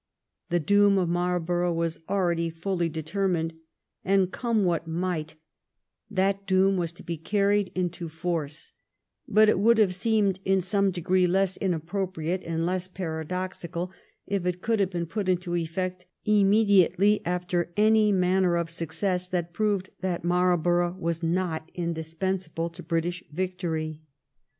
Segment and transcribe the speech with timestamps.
[0.49, 3.53] The doom of Marlborough was already fully deter mined,
[4.03, 5.35] and, come what might,
[6.09, 8.71] that doom was to be carried into force;
[9.27, 13.91] but it would have seemed in some degree less inappropriate and less paradoxical
[14.25, 19.53] if it could have been put into effect immediately after any manner of success had
[19.53, 23.99] proved that Marlborough was not indispensable to British victory.